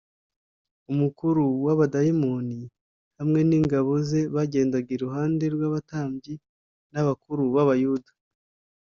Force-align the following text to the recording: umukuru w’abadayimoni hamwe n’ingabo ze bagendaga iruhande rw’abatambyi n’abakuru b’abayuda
umukuru 0.91 1.43
w’abadayimoni 1.65 2.59
hamwe 3.17 3.39
n’ingabo 3.49 3.91
ze 4.07 4.21
bagendaga 4.35 4.89
iruhande 4.97 5.45
rw’abatambyi 5.53 6.33
n’abakuru 6.93 7.43
b’abayuda 7.55 8.11